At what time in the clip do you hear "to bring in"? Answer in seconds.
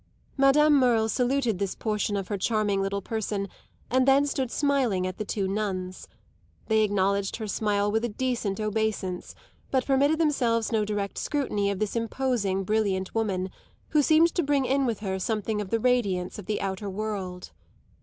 14.33-14.87